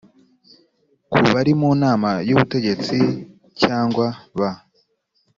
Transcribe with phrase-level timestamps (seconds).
[1.11, 2.97] ku bari mu nama y ubutegetsi
[3.61, 4.51] cyangwa ba